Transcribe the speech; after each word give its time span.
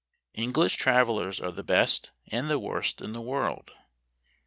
English 0.33 0.77
travellers 0.77 1.39
are 1.39 1.51
the 1.51 1.61
best 1.61 2.09
and 2.29 2.49
the 2.49 2.57
worst 2.57 3.01
in 3.03 3.13
the 3.13 3.21
world. 3.21 3.69